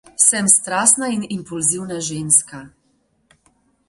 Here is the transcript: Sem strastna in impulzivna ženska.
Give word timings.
Sem 0.27 0.47
strastna 0.49 1.09
in 1.09 1.21
impulzivna 1.29 1.99
ženska. 1.99 2.65